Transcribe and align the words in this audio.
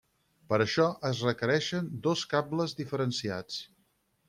Per 0.53 0.57
a 0.57 0.63
això 0.63 0.85
es 1.09 1.21
requereixen 1.25 1.91
dos 2.09 2.25
cables 2.33 2.75
diferenciats. 2.83 3.63